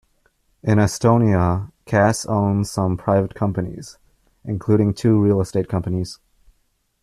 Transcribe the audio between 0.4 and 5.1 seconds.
In Estonia, Kass owns some private companies, including